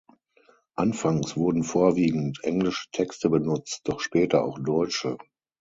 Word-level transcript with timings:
Anfangs 0.73 1.37
wurden 1.37 1.61
vorwiegend 1.63 2.39
englische 2.43 2.89
Texte 2.91 3.29
benutzt, 3.29 3.81
doch 3.83 3.99
später 3.99 4.43
auch 4.43 4.57
deutsche. 4.57 5.19